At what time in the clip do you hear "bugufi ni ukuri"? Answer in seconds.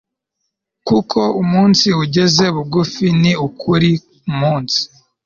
2.55-3.91